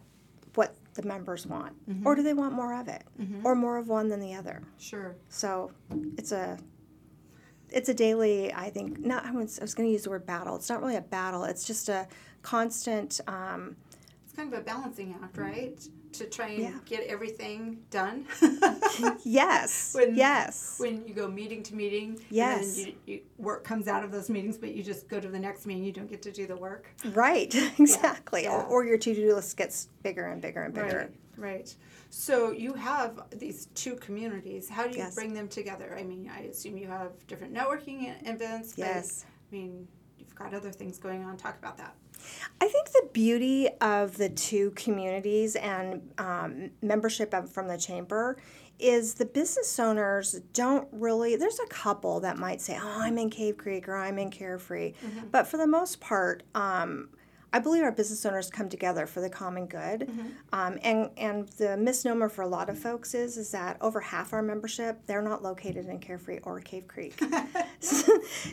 what 0.55 0.75
the 0.93 1.03
members 1.03 1.45
want? 1.45 1.74
Or 2.05 2.15
do 2.15 2.24
they 2.24 2.33
want 2.33 2.53
more 2.53 2.74
of 2.79 2.88
it? 2.88 3.03
Or 3.43 3.55
more 3.55 3.77
of 3.77 3.88
one 3.89 4.07
than 4.10 4.19
the 4.19 4.33
other? 4.36 4.62
Sure. 4.77 5.15
So 5.29 5.71
it's 6.17 6.31
a 6.31 6.57
it's 7.69 7.88
a 7.89 7.93
daily. 7.93 8.53
I 8.53 8.69
think 8.69 9.00
not. 9.00 9.25
I 9.25 9.31
was, 9.31 9.60
was 9.62 9.74
going 9.74 9.88
to 9.88 9.93
use 9.93 10.03
the 10.03 10.10
word 10.10 10.25
battle. 10.25 10.55
It's 10.55 10.69
not 10.69 10.81
really 10.81 10.98
a 10.98 11.01
battle. 11.01 11.43
It's 11.45 11.65
just 11.65 11.88
a 11.89 12.07
constant. 12.41 13.19
Um, 13.27 13.75
It's 14.25 14.33
kind 14.33 14.51
of 14.53 14.60
a 14.60 14.63
balancing 14.63 15.15
act, 15.24 15.38
right? 15.38 15.79
To 16.13 16.25
try 16.25 16.50
and 16.50 16.62
Yeah. 16.63 16.74
get 16.86 17.03
everything 17.08 17.80
done. 17.89 18.25
yes. 19.24 19.94
When- 19.96 20.15
yes. 20.15 20.75
when 20.77 21.08
you 21.08 21.13
go 21.13 21.27
meeting 21.27 21.63
to 21.63 21.75
meeting, 21.75 22.20
Yes. 22.30 22.77
you, 22.77 22.94
you, 23.06 23.22
work 23.38 23.63
comes 23.63 23.88
out 23.88 24.03
of 24.03 24.12
those 24.12 24.30
meetings, 24.30 24.58
but 24.58 24.74
you 24.74 24.84
just 24.84 25.08
go 25.08 25.20
to 25.20 25.27
the 25.30 25.39
next 25.39 25.65
meeting, 25.65 25.84
you 25.84 25.91
don't 25.94 26.10
get 26.10 26.22
to 26.24 26.32
do 26.32 26.46
the 26.48 26.56
work. 26.56 26.88
right. 27.13 27.53
exactly. 27.80 28.44
yeah. 28.44 28.51
Or, 28.56 28.63
or 28.65 28.86
your 28.86 28.98
to 28.98 29.13
do 29.15 29.34
list 29.36 29.56
gets 29.58 29.88
bigger 30.03 30.25
and 30.25 30.41
bigger 30.41 30.63
and 30.63 30.74
bigger. 30.74 31.10
Right, 31.38 31.50
right. 31.53 31.75
So 32.10 32.51
you 32.51 32.74
have 32.74 33.22
these 33.32 33.68
two 33.74 33.96
communities. 33.96 34.68
How 34.70 34.84
do 34.84 34.89
you 34.91 34.98
Yes. 35.06 35.15
bring 35.15 35.34
them 35.34 35.48
together? 35.48 35.96
I 35.98 36.03
mean, 36.03 36.30
I 36.36 36.41
assume 36.41 36.77
you 36.77 36.88
have 36.88 37.12
different 37.27 37.53
networking 37.53 38.13
events. 38.27 38.74
but, 38.75 38.80
Yes. 38.86 39.25
I 39.51 39.56
mean, 39.56 39.88
you've 40.25 40.36
got 40.36 40.54
other 40.54 40.72
things 40.72 40.98
going 40.98 41.24
on. 41.24 41.38
Talk 41.38 41.58
about 41.58 41.78
that. 41.78 41.96
I 42.60 42.68
think 42.68 42.92
the 42.92 43.10
beauty 43.13 43.68
of 43.82 44.18
the 44.18 44.30
two 44.30 44.72
communities 44.72 45.56
and 45.56 46.01
um, 46.18 46.70
membership 46.82 47.34
of, 47.34 47.51
from 47.51 47.68
the 47.68 47.78
chamber 47.78 48.38
is 48.80 49.16
the 49.16 49.25
business 49.25 49.80
owners 49.80 50.40
don't 50.54 50.88
really, 50.92 51.36
there's 51.36 51.60
a 51.60 51.68
couple 51.68 52.20
that 52.22 52.38
might 52.38 52.62
say, 52.62 52.78
oh, 52.82 52.98
I'm 53.01 53.18
in 53.18 53.30
Cave 53.30 53.58
Creek 53.58 53.88
or 53.88 53.96
I'm 53.96 54.18
in 54.18 54.30
Carefree. 54.32 54.94
But 55.32 55.48
for 55.48 55.58
the 55.58 55.68
most 55.68 56.00
part, 56.00 56.44
um, 56.56 57.10
I 57.53 57.60
believe 57.60 57.84
our 57.84 57.91
business 57.91 58.25
owners 58.25 58.50
come 58.50 58.70
together 58.70 59.05
for 59.05 59.20
the 59.20 59.29
common 59.29 59.67
good. 59.67 60.10
Um, 60.53 60.79
and, 60.84 61.10
and 61.17 61.48
the 61.50 61.75
misnomer 61.75 62.29
for 62.29 62.43
a 62.43 62.48
lot 62.48 62.70
of 62.70 62.79
folks 62.79 63.13
is, 63.13 63.38
is 63.38 63.51
that 63.51 63.77
over 63.81 64.00
half 64.00 64.31
our 64.31 64.41
membership, 64.41 65.05
they're 65.05 65.22
not 65.22 65.43
located 65.43 65.88
in 65.88 66.00
Carefree 66.00 66.39
or 66.43 66.60
Cave 66.62 66.88
Creek. 66.88 67.22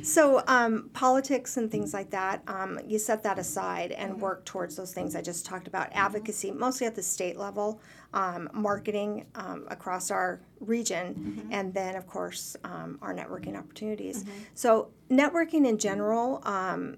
so 0.02 0.42
um, 0.48 0.90
politics 0.92 1.56
and 1.56 1.70
things 1.70 1.94
like 1.94 2.10
that, 2.10 2.42
um, 2.48 2.80
you 2.86 2.98
set 2.98 3.22
that 3.22 3.38
aside 3.38 3.92
and 3.92 4.20
work 4.20 4.44
towards 4.44 4.74
those 4.74 4.92
things 4.92 5.14
I 5.14 5.22
just 5.22 5.46
talked 5.46 5.68
about. 5.68 5.90
Advocacy, 5.92 6.50
mostly 6.50 6.86
at 6.86 6.94
the 6.94 7.02
state 7.02 7.36
level, 7.36 7.80
um, 8.14 8.48
marketing 8.52 9.26
um, 9.34 9.66
across 9.68 10.10
our 10.10 10.40
region, 10.60 11.46
and 11.50 11.72
then 11.72 11.94
of 11.94 12.06
course 12.06 12.56
um, 12.64 12.98
our 13.02 13.14
networking 13.14 13.56
opportunities. 13.56 14.24
So 14.54 14.88
networking 15.10 15.66
in 15.66 15.78
general, 15.78 16.40
um, 16.44 16.96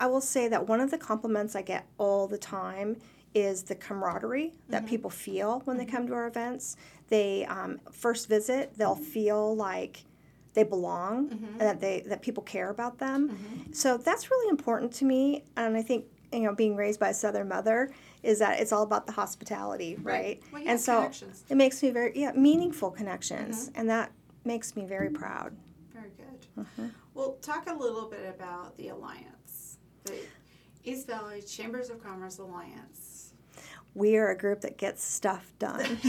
I, 0.00 0.06
will 0.06 0.20
say 0.20 0.48
that 0.48 0.68
one 0.68 0.80
of 0.80 0.90
the 0.90 0.98
compliments 0.98 1.56
I 1.56 1.62
get 1.62 1.86
all 1.98 2.26
the 2.26 2.38
time 2.38 2.96
is 3.34 3.62
the 3.62 3.74
camaraderie 3.74 4.52
that 4.68 4.82
mm-hmm. 4.82 4.88
people 4.88 5.10
feel 5.10 5.62
when 5.64 5.78
they 5.78 5.84
mm-hmm. 5.84 5.96
come 5.96 6.06
to 6.08 6.14
our 6.14 6.26
events. 6.26 6.76
They 7.08 7.46
um, 7.46 7.80
first 7.90 8.28
visit, 8.28 8.72
they'll 8.76 8.94
mm-hmm. 8.94 9.04
feel 9.04 9.56
like 9.56 10.04
they 10.54 10.62
belong 10.62 11.30
and 11.30 11.60
that 11.60 11.80
they 11.80 12.02
that 12.06 12.22
people 12.22 12.42
care 12.42 12.70
about 12.70 12.98
them. 12.98 13.68
So 13.72 13.96
that's 13.96 14.30
really 14.30 14.50
important 14.50 14.92
to 14.94 15.04
me, 15.04 15.44
and 15.56 15.76
I 15.76 15.82
think 15.82 16.04
you 16.32 16.40
know 16.40 16.54
being 16.54 16.76
raised 16.76 17.00
by 17.00 17.10
a 17.10 17.14
Southern 17.14 17.48
mother 17.48 17.90
is 18.22 18.38
that 18.38 18.60
it's 18.60 18.72
all 18.72 18.82
about 18.82 19.06
the 19.06 19.12
hospitality, 19.12 19.96
right? 20.02 20.42
Well, 20.52 20.62
yeah, 20.62 20.72
and 20.72 20.80
so 20.80 21.10
it 21.48 21.56
makes 21.56 21.82
me 21.82 21.90
very 21.90 22.12
yeah 22.14 22.32
meaningful 22.32 22.90
connections, 22.90 23.70
and 23.74 23.88
that 23.88 24.12
makes 24.44 24.76
me 24.76 24.84
very 24.84 25.10
proud. 25.10 25.56
Very 25.92 26.10
good. 26.16 26.46
Mm-hmm. 26.58 26.88
Well, 27.14 27.38
talk 27.42 27.68
a 27.68 27.74
little 27.74 28.08
bit 28.08 28.26
about 28.28 28.76
the 28.76 28.88
alliance, 28.88 29.41
the 30.04 30.14
East 30.84 31.06
Valley 31.06 31.42
Chambers 31.42 31.90
of 31.90 32.02
Commerce 32.02 32.38
Alliance. 32.38 33.32
We 33.94 34.16
are 34.16 34.30
a 34.30 34.36
group 34.38 34.62
that 34.62 34.78
gets 34.78 35.04
stuff 35.04 35.52
done. 35.58 35.80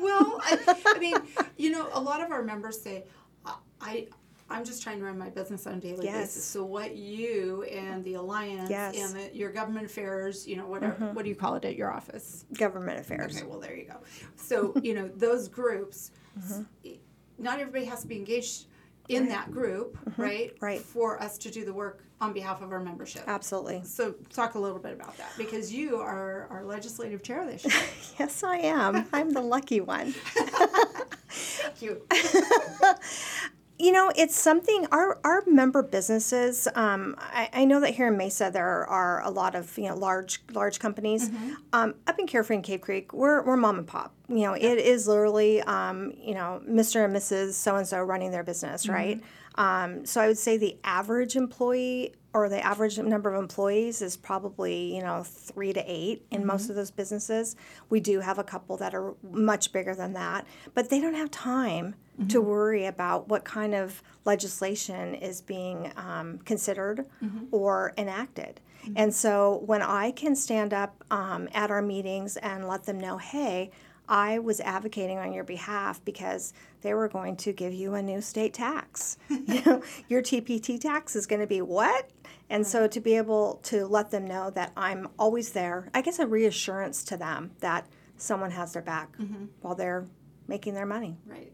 well, 0.00 0.40
I, 0.42 0.76
I 0.86 0.98
mean, 0.98 1.14
you 1.58 1.70
know, 1.70 1.88
a 1.92 2.00
lot 2.00 2.22
of 2.22 2.30
our 2.32 2.42
members 2.42 2.80
say, 2.80 3.04
I, 3.44 3.54
I 3.80 4.06
I'm 4.50 4.64
just 4.64 4.82
trying 4.82 4.98
to 5.00 5.04
run 5.04 5.18
my 5.18 5.28
business 5.28 5.66
on 5.66 5.74
a 5.74 5.76
daily 5.76 6.06
Yes. 6.06 6.28
basis. 6.28 6.44
So 6.44 6.64
what 6.64 6.96
you 6.96 7.64
and 7.64 8.02
the 8.02 8.14
alliance 8.14 8.70
Yes. 8.70 8.96
Mm-hmm. 8.96 9.16
and 9.18 9.30
the, 9.30 9.36
your 9.36 9.52
government 9.52 9.84
affairs, 9.84 10.48
you 10.48 10.56
know, 10.56 10.66
whatever, 10.66 11.10
what 11.12 11.22
do 11.24 11.28
you 11.28 11.36
call 11.36 11.54
it 11.56 11.66
at 11.66 11.76
your 11.76 11.92
office? 11.92 12.46
Government 12.56 12.98
affairs. 12.98 13.36
Okay, 13.36 13.46
well 13.46 13.60
there 13.60 13.76
you 13.76 13.84
go. 13.84 13.96
So 14.36 14.72
you 14.82 14.94
know 14.94 15.08
those 15.08 15.48
groups, 15.48 16.10
Mm-hmm. 16.38 16.92
not 17.38 17.58
everybody 17.58 17.84
has 17.86 18.02
to 18.02 18.06
be 18.06 18.16
engaged 18.16 18.66
in 19.08 19.28
that 19.28 19.50
group, 19.50 19.98
right? 20.16 20.54
Mm-hmm. 20.54 20.64
Right. 20.64 20.80
For 20.80 21.20
us 21.22 21.38
to 21.38 21.50
do 21.50 21.64
the 21.64 21.72
work 21.72 22.04
on 22.20 22.32
behalf 22.32 22.62
of 22.62 22.72
our 22.72 22.80
membership. 22.80 23.22
Absolutely. 23.26 23.82
So 23.84 24.14
talk 24.32 24.54
a 24.54 24.58
little 24.58 24.78
bit 24.78 24.92
about 24.92 25.16
that 25.18 25.30
because 25.38 25.72
you 25.72 25.96
are 25.96 26.46
our 26.50 26.64
legislative 26.64 27.22
chair 27.22 27.46
this 27.46 27.64
year. 27.64 27.74
Yes, 28.18 28.42
I 28.42 28.56
am. 28.56 29.06
I'm 29.12 29.30
the 29.30 29.40
lucky 29.40 29.80
one. 29.80 30.12
Thank 31.28 31.82
you. 31.82 32.02
You 33.78 33.92
know, 33.92 34.10
it's 34.16 34.34
something 34.36 34.86
our 34.90 35.20
our 35.22 35.44
member 35.46 35.82
businesses. 35.82 36.66
Um, 36.74 37.14
I, 37.18 37.48
I 37.52 37.64
know 37.64 37.78
that 37.80 37.94
here 37.94 38.08
in 38.08 38.16
Mesa 38.16 38.50
there 38.52 38.86
are 38.86 39.22
a 39.22 39.30
lot 39.30 39.54
of 39.54 39.76
you 39.78 39.88
know 39.88 39.94
large 39.94 40.40
large 40.52 40.80
companies. 40.80 41.30
Um, 41.72 41.94
up 42.06 42.18
in 42.18 42.26
Carefree 42.26 42.56
and 42.56 42.64
Cave 42.64 42.80
Creek, 42.80 43.12
we're 43.12 43.42
we're 43.42 43.56
mom 43.56 43.78
and 43.78 43.86
pop. 43.86 44.12
You 44.28 44.40
know, 44.40 44.54
it 44.54 44.78
is 44.78 45.06
literally 45.06 45.62
um, 45.62 46.12
you 46.18 46.34
know 46.34 46.60
Mr. 46.68 47.04
and 47.04 47.14
Mrs. 47.14 47.52
So 47.52 47.76
and 47.76 47.86
so 47.86 48.02
running 48.02 48.32
their 48.32 48.42
business, 48.42 48.88
right? 48.88 49.22
Um, 49.54 50.04
so 50.06 50.20
I 50.20 50.26
would 50.28 50.38
say 50.38 50.56
the 50.56 50.76
average 50.84 51.36
employee 51.36 52.14
or 52.38 52.48
the 52.48 52.64
average 52.64 52.98
number 52.98 53.32
of 53.32 53.40
employees 53.40 54.00
is 54.02 54.16
probably 54.16 54.94
you 54.94 55.02
know 55.02 55.22
three 55.22 55.72
to 55.72 55.82
eight 55.86 56.24
in 56.30 56.46
most 56.46 56.70
of 56.70 56.76
those 56.76 56.90
businesses. 56.90 57.56
We 57.90 58.00
do 58.00 58.20
have 58.20 58.38
a 58.38 58.44
couple 58.44 58.76
that 58.78 58.94
are 58.94 59.14
much 59.22 59.72
bigger 59.72 59.94
than 59.94 60.12
that, 60.14 60.46
but 60.74 60.90
they 60.90 61.00
don't 61.00 61.14
have 61.14 61.30
time 61.30 61.94
to 62.28 62.40
worry 62.40 62.86
about 62.86 63.28
what 63.28 63.44
kind 63.44 63.76
of 63.76 64.02
legislation 64.24 65.14
is 65.14 65.40
being 65.40 65.92
um, 65.96 66.38
considered 66.38 67.06
or 67.52 67.94
enacted. 67.96 68.60
And 68.96 69.14
so 69.14 69.62
when 69.66 69.82
I 69.82 70.10
can 70.10 70.34
stand 70.34 70.74
up 70.74 71.04
um, 71.10 71.48
at 71.52 71.70
our 71.70 71.82
meetings 71.82 72.36
and 72.38 72.66
let 72.66 72.84
them 72.84 72.98
know, 72.98 73.18
hey, 73.18 73.70
I 74.08 74.38
was 74.38 74.60
advocating 74.60 75.18
on 75.18 75.32
your 75.32 75.44
behalf 75.44 76.02
because 76.04 76.54
they 76.80 76.94
were 76.94 77.08
going 77.08 77.36
to 77.36 77.52
give 77.52 77.74
you 77.74 77.94
a 77.94 78.02
new 78.02 78.22
state 78.22 78.54
tax. 78.54 79.18
you 79.28 79.62
know, 79.66 79.82
your 80.08 80.22
TPT 80.22 80.80
tax 80.80 81.14
is 81.14 81.26
going 81.26 81.40
to 81.40 81.46
be 81.46 81.60
what? 81.60 82.08
And 82.50 82.66
so 82.66 82.86
to 82.86 83.00
be 83.00 83.16
able 83.16 83.60
to 83.64 83.86
let 83.86 84.10
them 84.10 84.26
know 84.26 84.50
that 84.50 84.72
I'm 84.76 85.08
always 85.18 85.52
there, 85.52 85.90
I 85.94 86.00
guess 86.00 86.18
a 86.18 86.26
reassurance 86.26 87.04
to 87.04 87.16
them 87.16 87.52
that 87.60 87.86
someone 88.16 88.50
has 88.50 88.72
their 88.72 88.82
back 88.82 89.16
while 89.60 89.74
they're 89.74 90.06
making 90.46 90.74
their 90.74 90.86
money. 90.86 91.18
Right. 91.26 91.52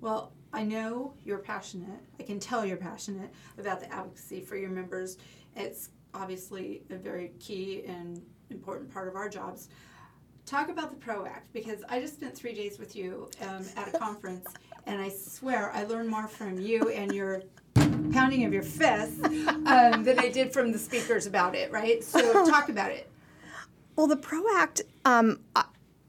Well, 0.00 0.32
I 0.52 0.62
know 0.62 1.14
you're 1.24 1.38
passionate. 1.38 2.00
I 2.18 2.22
can 2.22 2.38
tell 2.38 2.64
you're 2.64 2.76
passionate 2.76 3.30
about 3.58 3.80
the 3.80 3.92
advocacy 3.92 4.40
for 4.40 4.56
your 4.56 4.70
members. 4.70 5.18
It's 5.56 5.90
obviously 6.14 6.82
a 6.90 6.96
very 6.96 7.32
key 7.40 7.84
and 7.86 8.22
important 8.50 8.90
part 8.92 9.08
of 9.08 9.16
our 9.16 9.28
jobs. 9.28 9.68
Talk 10.46 10.68
about 10.68 10.90
the 10.90 10.96
PRO 10.96 11.26
Act 11.26 11.52
because 11.52 11.82
I 11.88 12.00
just 12.00 12.14
spent 12.14 12.36
three 12.36 12.54
days 12.54 12.78
with 12.78 12.94
you 12.94 13.28
um, 13.42 13.64
at 13.76 13.92
a 13.92 13.98
conference, 13.98 14.46
and 14.86 15.00
I 15.02 15.08
swear 15.08 15.72
I 15.72 15.82
learned 15.84 16.08
more 16.08 16.28
from 16.28 16.58
you 16.60 16.88
and 16.90 17.12
your 17.12 17.42
pounding 18.12 18.44
of 18.44 18.52
your 18.52 18.62
fists 18.62 19.22
um, 19.24 20.04
than 20.04 20.18
I 20.18 20.28
did 20.28 20.52
from 20.52 20.72
the 20.72 20.78
speakers 20.78 21.26
about 21.26 21.54
it. 21.54 21.70
Right. 21.72 22.02
So 22.04 22.46
talk 22.48 22.68
about 22.68 22.90
it. 22.90 23.08
Well, 23.96 24.06
the 24.06 24.16
PRO 24.16 24.42
Act, 24.56 24.82
um, 25.04 25.40
I, 25.54 25.64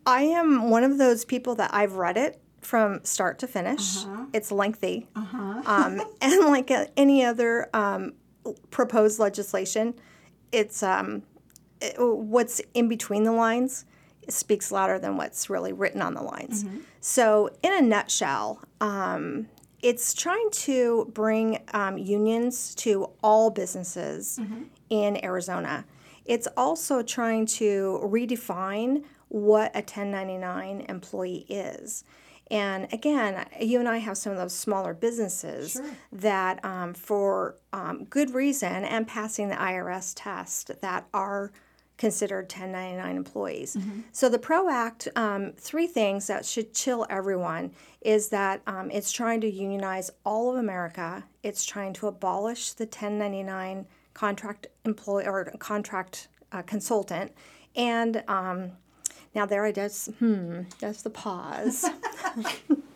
I 0.06 0.22
am 0.22 0.70
one 0.70 0.84
of 0.84 0.98
those 0.98 1.24
people 1.26 1.56
that 1.56 1.74
I've 1.74 1.94
read 1.94 2.18
it 2.18 2.42
from 2.62 3.00
start 3.04 3.40
to 3.40 3.48
finish. 3.48 4.04
It's 4.34 4.52
lengthy. 4.52 5.08
Um, 5.16 6.02
and 6.22 6.40
like 6.46 6.70
uh, 6.72 6.86
any 6.98 7.24
other 7.24 7.70
um, 7.74 8.14
proposed 8.72 9.20
legislation, 9.20 9.94
it's 10.52 10.84
um, 10.84 11.24
it- 11.82 11.96
what's 11.98 12.60
in 12.74 12.88
between 12.90 13.24
the 13.24 13.32
lines 13.32 13.86
speaks 14.30 14.72
louder 14.74 15.00
than 15.00 15.16
what's 15.16 15.50
really 15.50 15.72
written 15.72 16.02
on 16.02 16.14
the 16.14 16.22
lines. 16.22 16.66
So, 17.00 17.50
in 17.64 17.72
a 17.72 17.82
nutshell, 17.82 18.62
um, 18.82 19.48
it's 19.88 20.14
trying 20.14 20.50
to 20.52 21.10
bring 21.14 21.60
um, 21.74 21.98
unions 21.98 22.76
to 22.76 23.10
all 23.24 23.50
businesses 23.50 24.38
in 24.90 25.24
Arizona. 25.24 25.86
It's 26.26 26.46
also 26.58 27.02
trying 27.02 27.46
to 27.46 28.02
redefine 28.04 29.06
what 29.30 29.74
a 29.74 29.80
1099 29.80 30.82
employee 30.90 31.46
is. 31.48 32.04
And 32.52 32.92
again, 32.92 33.46
you 33.62 33.80
and 33.80 33.88
I 33.88 34.00
have 34.00 34.18
some 34.18 34.34
of 34.34 34.38
those 34.38 34.54
smaller 34.54 34.94
businesses 34.94 35.80
that, 36.12 36.64
um, 36.66 36.94
for 36.94 37.56
um, 37.72 38.04
good 38.10 38.34
reason 38.34 38.84
and 38.84 39.08
passing 39.08 39.48
the 39.48 39.56
IRS 39.56 40.12
test, 40.18 40.72
that 40.82 41.08
are 41.14 41.54
considered 41.98 42.44
1099 42.44 43.16
employees. 43.18 43.78
So 44.12 44.30
the 44.30 44.40
PRO 44.40 44.70
Act, 44.70 45.08
um, 45.16 45.54
three 45.58 45.88
things 45.88 46.28
that 46.28 46.46
should 46.46 46.74
chill 46.74 47.06
everyone 47.10 47.72
is 48.02 48.30
that 48.30 48.62
um, 48.68 48.92
it's 48.92 49.12
trying 49.12 49.42
to 49.42 49.50
unionize 49.50 50.12
all 50.24 50.52
of 50.52 50.58
America. 50.58 51.26
It's 51.44 51.66
trying 51.66 51.94
to 51.94 52.08
abolish 52.08 52.74
the 52.74 52.86
1099 52.86 53.88
contract 54.14 54.68
employee 54.86 55.26
or 55.26 55.46
contract 55.60 56.28
uh, 56.52 56.62
consultant, 56.62 57.32
and 57.76 58.24
um, 58.28 58.72
now 59.36 59.46
there 59.46 59.66
I 59.66 59.72
just 59.72 60.12
hmm, 60.20 60.62
that's 60.80 61.02
the 61.02 61.10
pause. 61.10 61.86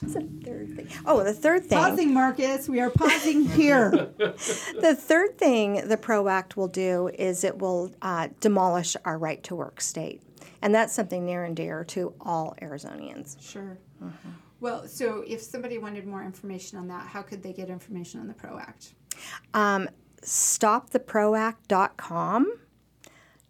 What's 0.00 0.14
the 0.14 0.28
third 0.44 0.76
thing? 0.76 0.88
Oh, 1.06 1.22
the 1.22 1.32
third 1.32 1.66
thing. 1.66 1.78
Pausing, 1.78 2.12
Marcus. 2.14 2.68
We 2.68 2.80
are 2.80 2.90
pausing 2.90 3.46
here. 3.46 4.10
The 4.80 4.96
third 4.96 5.38
thing 5.38 5.88
the 5.88 5.96
PRO 5.96 6.28
Act 6.28 6.56
will 6.56 6.68
do 6.68 7.08
is 7.08 7.44
it 7.44 7.58
will 7.58 7.92
uh, 8.02 8.28
demolish 8.40 8.96
our 9.04 9.18
right 9.18 9.42
to 9.44 9.54
work 9.54 9.80
state. 9.80 10.22
And 10.60 10.74
that's 10.74 10.92
something 10.92 11.24
near 11.24 11.44
and 11.44 11.56
dear 11.56 11.84
to 11.84 12.14
all 12.20 12.56
Arizonians. 12.60 13.40
Sure. 13.40 13.78
Well, 14.60 14.86
so 14.86 15.24
if 15.26 15.40
somebody 15.40 15.78
wanted 15.78 16.06
more 16.06 16.22
information 16.22 16.78
on 16.78 16.86
that, 16.88 17.06
how 17.06 17.22
could 17.22 17.42
they 17.42 17.52
get 17.52 17.68
information 17.68 18.20
on 18.20 18.28
the 18.28 18.34
PRO 18.34 18.58
Act? 18.58 18.94
Um, 19.54 19.88
stoptheproact.com 20.22 22.58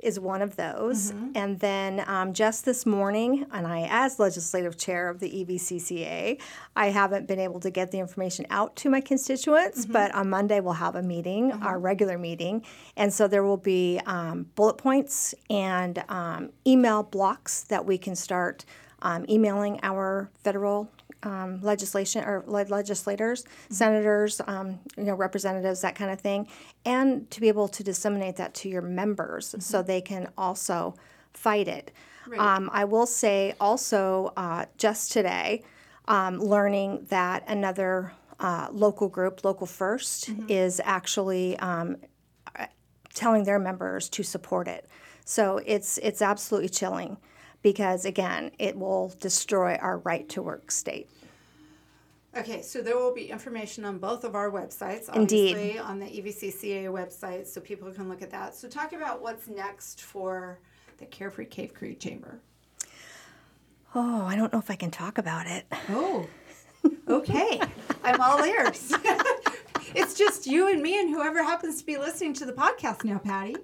is 0.03 0.19
one 0.19 0.43
of 0.43 0.57
those. 0.57 1.11
And 1.35 1.61
then 1.61 2.05
um, 2.07 2.33
just 2.33 2.65
this 2.65 2.85
morning, 2.85 3.47
and 3.53 3.67
I, 3.67 3.87
as 3.89 4.19
legislative 4.19 4.77
chair 4.77 5.09
of 5.09 5.21
the 5.21 5.41
E 5.41 5.45
EVCCA, 5.45 6.41
I 6.77 6.87
haven't 6.87 7.29
been 7.29 7.39
able 7.39 7.61
to 7.61 7.71
get 7.71 7.91
the 7.93 7.99
information 7.99 8.47
out 8.51 8.75
to 8.77 8.91
my 8.91 9.01
constituents, 9.01 9.87
but 9.87 10.15
on 10.15 10.29
Monday 10.29 10.61
we'll 10.61 10.75
have 10.75 10.97
a 10.97 11.03
meeting, 11.03 11.53
our 11.53 11.79
regular 11.79 12.19
meeting. 12.19 12.65
And 12.97 13.13
so 13.13 13.29
there 13.29 13.45
will 13.45 13.57
be 13.57 14.01
um, 14.07 14.47
bullet 14.57 14.79
points 14.79 15.35
and 15.49 16.03
um, 16.09 16.51
email 16.67 17.03
blocks 17.05 17.63
that 17.65 17.87
we 17.87 17.97
can 17.97 18.17
start 18.17 18.65
um, 19.03 19.25
emailing 19.29 19.81
our 19.83 20.31
federal 20.43 20.91
um, 21.23 21.61
legislation 21.63 22.25
or 22.25 22.45
le- 22.47 22.65
legislators, 22.65 23.45
senators, 23.71 24.41
um, 24.47 24.79
you 24.97 25.05
know, 25.05 25.15
representatives, 25.15 25.81
that 25.81 25.95
kind 25.95 26.11
of 26.11 26.21
thing, 26.21 26.49
and 26.85 27.31
to 27.31 27.41
be 27.41 27.49
able 27.49 27.69
to 27.69 27.83
disseminate 27.83 28.37
that 28.37 28.55
to 28.55 28.69
your 28.69 28.83
members 28.83 29.55
so 29.59 29.83
they 29.83 30.01
can 30.01 30.29
also 30.37 30.95
fight 31.33 31.69
it. 31.69 31.93
Right. 32.27 32.39
Um, 32.39 32.71
I 32.73 32.85
will 32.85 33.07
say 33.07 33.55
also 33.61 34.33
uh, 34.37 34.67
just 34.79 35.13
today, 35.13 35.65
um, 36.09 36.39
learning 36.39 37.07
that 37.09 37.45
another 37.49 38.13
uh, 38.41 38.69
local 38.73 39.09
group, 39.09 39.45
Local 39.45 39.67
1st 39.67 40.51
is 40.51 40.81
actually 40.85 41.59
um, 41.59 41.97
telling 43.15 43.45
their 43.45 43.59
members 43.59 44.09
to 44.11 44.23
support 44.23 44.69
it. 44.69 44.89
So 45.25 45.61
it's 45.65 45.99
it's 45.99 46.21
absolutely 46.21 46.69
chilling 46.69 47.17
because 47.63 48.05
again, 48.05 48.51
it 48.59 48.77
will 48.77 49.15
destroy 49.21 49.77
our 49.77 49.99
right 49.99 50.29
to 50.31 50.43
work 50.43 50.71
state. 50.71 51.09
Okay, 52.35 52.63
so 52.63 52.81
there 52.81 52.97
will 52.97 53.13
be 53.13 53.31
information 53.31 53.85
on 53.85 53.99
both 53.99 54.25
of 54.25 54.35
our 54.35 54.51
websites, 54.51 55.15
Indeed. 55.15 55.79
on 55.79 55.99
the 55.99 56.07
EVCCA 56.07 56.85
website, 56.87 57.47
so 57.47 57.61
people 57.61 57.91
can 57.91 58.09
look 58.09 58.23
at 58.23 58.31
that. 58.31 58.55
So 58.55 58.69
talk 58.69 58.95
about 58.95 59.21
what's 59.21 59.49
next 59.49 60.01
for 60.01 60.59
the 60.97 61.05
Carefree 61.05 61.45
Cave 61.45 61.75
Creek 61.75 62.01
Chamber. 62.01 62.41
Oh, 63.95 64.25
I 64.25 64.35
don't 64.35 64.51
know 64.51 64.59
if 64.59 64.71
I 64.71 64.77
can 64.77 64.91
talk 64.91 65.19
about 65.19 65.47
it. 65.47 65.67
Oh, 65.91 66.27
okay. 67.07 67.61
I'm 68.03 68.19
all 68.19 68.43
ears. 68.43 68.95
it's 69.95 70.15
just 70.15 70.47
you 70.47 70.73
and 70.73 70.81
me 70.83 70.99
and 70.99 71.11
whoever 71.11 71.43
happens 71.43 71.81
to 71.81 71.85
be 71.87 71.99
listening 71.99 72.33
to 72.35 72.47
the 72.47 72.55
podcast 72.55 73.05
now, 73.05 73.19
Patty. 73.19 73.57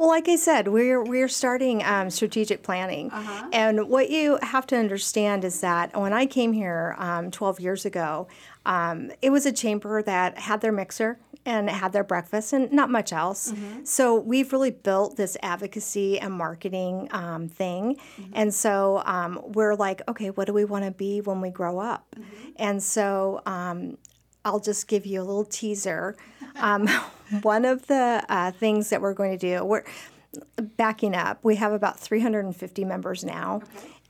Well, 0.00 0.08
like 0.08 0.30
I 0.30 0.36
said, 0.36 0.68
we're 0.68 1.02
we're 1.02 1.28
starting 1.28 1.84
um, 1.84 2.08
strategic 2.08 2.62
planning, 2.62 3.10
and 3.52 3.86
what 3.90 4.08
you 4.08 4.38
have 4.40 4.66
to 4.68 4.76
understand 4.76 5.44
is 5.44 5.60
that 5.60 5.94
when 5.94 6.14
I 6.14 6.24
came 6.24 6.54
here 6.54 6.94
um, 6.96 7.30
12 7.30 7.60
years 7.60 7.84
ago, 7.84 8.26
um, 8.64 9.12
it 9.20 9.28
was 9.28 9.44
a 9.44 9.52
chamber 9.52 10.02
that 10.02 10.38
had 10.38 10.62
their 10.62 10.72
mixer 10.72 11.18
and 11.44 11.68
had 11.68 11.92
their 11.92 12.02
breakfast 12.02 12.54
and 12.54 12.72
not 12.72 12.88
much 12.88 13.12
else. 13.12 13.52
So 13.84 14.14
we've 14.18 14.50
really 14.54 14.70
built 14.70 15.18
this 15.18 15.36
advocacy 15.42 16.18
and 16.18 16.32
marketing 16.32 17.08
um, 17.10 17.46
thing, 17.48 17.98
and 18.32 18.54
so 18.54 19.02
um, 19.04 19.38
we're 19.52 19.74
like, 19.74 20.00
okay, 20.08 20.30
what 20.30 20.46
do 20.46 20.54
we 20.54 20.64
want 20.64 20.86
to 20.86 20.92
be 20.92 21.20
when 21.20 21.42
we 21.42 21.50
grow 21.50 21.78
up? 21.78 22.16
And 22.56 22.82
so 22.82 23.42
um, 23.44 23.98
I'll 24.46 24.60
just 24.60 24.88
give 24.88 25.04
you 25.04 25.20
a 25.20 25.24
little 25.24 25.44
teaser. 25.44 26.16
One 27.42 27.64
of 27.64 27.86
the 27.86 28.24
uh, 28.28 28.50
things 28.52 28.90
that 28.90 29.00
we're 29.00 29.14
going 29.14 29.36
to 29.36 29.38
do, 29.38 29.64
we're 29.64 29.84
backing 30.76 31.14
up. 31.14 31.38
We 31.42 31.56
have 31.56 31.72
about 31.72 31.98
350 31.98 32.84
members 32.84 33.24
now, 33.24 33.62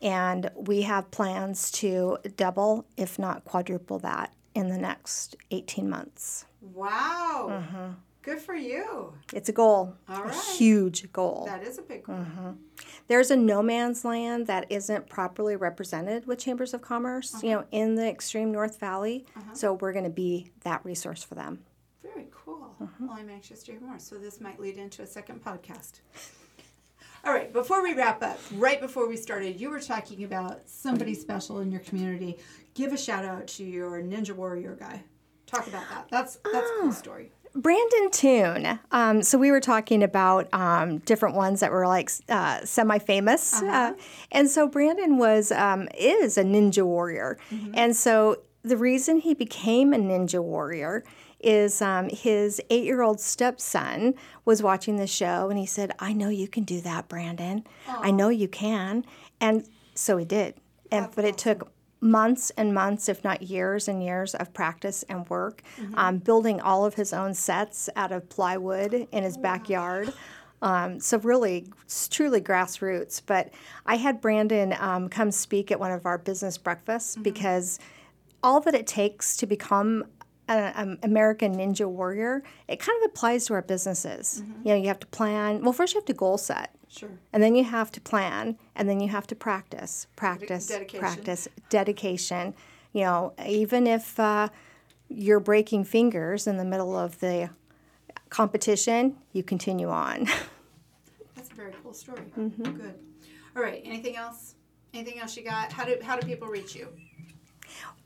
and 0.03 0.51
we 0.55 0.83
have 0.83 1.11
plans 1.11 1.71
to 1.73 2.19
double, 2.37 2.87
if 2.97 3.19
not 3.19 3.45
quadruple 3.45 3.99
that, 4.01 4.33
in 4.55 4.69
the 4.69 4.79
next 4.79 5.37
18 5.51 5.89
months. 5.89 6.47
Wow. 6.61 7.49
Mm-hmm. 7.51 7.93
Good 8.23 8.39
for 8.39 8.55
you. 8.55 9.15
It's 9.33 9.49
a 9.49 9.53
goal, 9.53 9.95
All 10.07 10.29
a 10.29 10.35
huge 10.35 11.11
goal. 11.11 11.45
That 11.47 11.63
is 11.63 11.79
a 11.79 11.83
big 11.83 12.07
one. 12.07 12.27
Mm-hmm. 12.27 12.51
There's 13.09 13.31
a 13.31 13.37
no 13.37 13.63
man's 13.63 14.05
land 14.05 14.47
that 14.47 14.67
isn't 14.69 15.09
properly 15.09 15.57
represented 15.57 16.27
with 16.27 16.39
chambers 16.39 16.75
of 16.75 16.83
commerce, 16.83 17.35
uh-huh. 17.35 17.47
you 17.47 17.53
know, 17.55 17.65
in 17.71 17.95
the 17.95 18.07
extreme 18.07 18.53
North 18.53 18.79
Valley. 18.79 19.25
Uh-huh. 19.35 19.55
So 19.55 19.73
we're 19.75 19.95
going 19.95 20.05
to 20.05 20.11
be 20.11 20.51
that 20.65 20.85
resource 20.85 21.23
for 21.23 21.35
them. 21.35 21.61
Mm-hmm. 22.81 23.07
Well, 23.07 23.17
I'm 23.19 23.29
anxious 23.29 23.63
to 23.65 23.73
hear 23.73 23.81
more. 23.81 23.99
So 23.99 24.17
this 24.17 24.41
might 24.41 24.59
lead 24.59 24.77
into 24.77 25.03
a 25.03 25.07
second 25.07 25.45
podcast. 25.45 26.01
All 27.25 27.35
right, 27.35 27.53
before 27.53 27.83
we 27.83 27.93
wrap 27.93 28.23
up, 28.23 28.39
right 28.55 28.81
before 28.81 29.07
we 29.07 29.17
started, 29.17 29.61
you 29.61 29.69
were 29.69 29.81
talking 29.81 30.25
about 30.25 30.63
somebody 30.67 31.13
special 31.13 31.61
in 31.61 31.71
your 31.71 31.83
community. 31.83 32.39
Give 32.73 32.95
a 32.95 32.97
shout 32.97 33.27
out 33.27 33.47
to 33.49 33.65
your 33.65 34.01
Ninja 34.01 34.35
Warrior 34.35 34.75
guy. 34.81 35.03
Talk 35.47 35.67
about 35.67 35.85
that. 35.91 36.07
That's 36.11 36.39
that's 36.51 36.71
a 36.71 36.81
cool 36.81 36.93
story. 36.93 37.31
Brandon 37.55 38.11
Toon. 38.11 38.79
Um, 38.93 39.23
so 39.23 39.37
we 39.37 39.51
were 39.51 39.61
talking 39.61 40.03
about 40.03 40.49
um, 40.55 40.99
different 40.99 41.35
ones 41.35 41.61
that 41.61 41.73
were 41.73 41.87
like 41.87 42.11
uh, 42.29 42.65
semi-famous, 42.65 43.61
uh 43.63 43.95
and 44.33 44.49
so 44.49 44.69
Brandon 44.69 45.19
was 45.19 45.53
um, 45.53 45.89
is 45.99 46.39
a 46.39 46.45
ninja 46.45 46.85
warrior, 46.85 47.39
and 47.75 47.95
so 47.95 48.41
the 48.63 48.77
reason 48.77 49.19
he 49.19 49.35
became 49.35 49.93
a 49.93 49.99
ninja 49.99 50.43
warrior 50.43 51.05
is 51.43 51.81
um, 51.83 52.09
his 52.09 52.61
eight-year-old 52.71 53.21
stepson 53.21 54.15
was 54.45 54.63
watching 54.63 54.97
the 54.97 55.07
show, 55.07 55.49
and 55.51 55.59
he 55.59 55.67
said, 55.67 55.93
"I 55.99 56.13
know 56.13 56.29
you 56.29 56.49
can 56.49 56.65
do 56.65 56.81
that, 56.83 57.09
Brandon. 57.09 57.65
I 57.89 58.11
know 58.11 58.29
you 58.29 58.49
can," 58.49 59.05
and 59.41 59.67
so 59.95 60.17
he 60.17 60.25
did. 60.25 60.55
And 60.93 61.09
but 61.15 61.25
it 61.25 61.39
took 61.39 61.71
months 62.01 62.51
and 62.57 62.73
months, 62.75 63.09
if 63.09 63.23
not 63.23 63.43
years 63.43 63.87
and 63.89 64.03
years 64.03 64.35
of 64.35 64.53
practice 64.53 65.03
and 65.05 65.29
work, 65.29 65.63
um, 65.95 66.19
building 66.19 66.61
all 66.61 66.85
of 66.85 66.95
his 66.95 67.13
own 67.13 67.35
sets 67.35 67.89
out 67.97 68.11
of 68.13 68.29
plywood 68.29 69.07
in 69.13 69.23
his 69.23 69.37
backyard. 69.37 70.13
Um, 70.63 71.01
so 71.01 71.19
really, 71.19 71.67
it's 71.83 72.09
truly 72.09 72.41
grassroots. 72.41 73.23
But 73.25 73.51
I 73.87 73.97
had 73.97 74.21
Brandon 74.21 74.75
um, 74.79 75.09
come 75.09 75.31
speak 75.31 75.71
at 75.71 75.81
one 75.81 75.93
of 75.93 76.07
our 76.07 76.19
business 76.19 76.59
breakfasts 76.59 77.17
because 77.17 77.79
all 78.43 78.61
that 78.61 78.75
it 78.75 78.87
takes 78.87 79.37
to 79.39 79.47
become 79.47 80.05
an 80.51 80.99
American 81.03 81.57
Ninja 81.57 81.87
Warrior, 81.87 82.43
it 82.69 82.81
kind 82.81 83.03
of 83.03 83.11
applies 83.11 83.47
to 83.47 83.55
our 83.55 83.63
businesses. 83.63 84.43
You 84.65 84.71
know, 84.71 84.75
you 84.75 84.89
have 84.89 84.99
to 85.01 85.07
plan. 85.07 85.63
Well, 85.63 85.73
first 85.73 85.95
you 85.95 86.01
have 86.01 86.07
to 86.07 86.13
goal 86.15 86.39
set. 86.39 86.75
Sure. 86.89 87.11
And 87.33 87.43
then 87.43 87.55
you 87.55 87.63
have 87.63 87.93
to 87.93 88.01
plan, 88.01 88.59
and 88.75 88.89
then 88.89 88.99
you 88.99 89.09
have 89.09 89.27
to 89.29 89.37
practice, 89.37 90.09
practice, 90.17 90.67
dedication. 90.67 91.01
practice, 91.01 91.49
dedication. 91.69 92.55
You 92.93 93.03
know, 93.03 93.33
even 93.47 93.87
if 93.87 94.19
uh, 94.19 94.49
you're 95.09 95.39
breaking 95.39 95.85
fingers 95.85 96.49
in 96.49 96.57
the 96.57 96.65
middle 96.65 96.97
of 96.97 97.21
the 97.21 97.51
competition, 98.29 99.17
you 99.33 99.45
continue 99.45 99.89
on. 99.89 100.25
That's 101.37 101.51
a 101.51 101.55
very 101.55 101.73
cool 101.83 101.95
story. 101.95 102.23
Mm-hmm. 102.37 102.63
Good. 102.63 102.95
All 103.57 103.63
right. 103.63 103.83
Anything 103.85 104.17
else? 104.17 104.57
Anything 104.93 105.21
else 105.21 105.37
you 105.37 105.45
got? 105.45 105.73
How 105.73 105.85
do 105.85 105.97
how 106.03 106.19
do 106.19 106.27
people 106.27 106.49
reach 106.49 106.75
you? 106.75 106.89